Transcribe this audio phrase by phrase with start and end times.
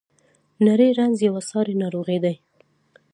[0.65, 2.33] نری رنځ یوه ساري ناروغي ده.